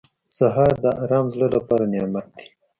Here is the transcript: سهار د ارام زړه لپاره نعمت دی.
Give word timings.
سهار 0.37 0.71
د 0.83 0.85
ارام 1.03 1.25
زړه 1.33 1.47
لپاره 1.55 1.83
نعمت 1.93 2.27
دی. 2.37 2.45